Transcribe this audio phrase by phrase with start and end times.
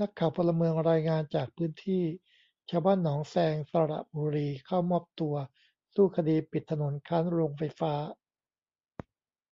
[0.00, 2.04] นักข่าวพลเมืองรายงานจากพื้นที่
[2.70, 5.34] ชาวบ้านหนองแซง สระบุรี เข้ามอบตัว
[5.94, 7.94] สู้คดีปิดถนนค้านโรงไฟฟ้า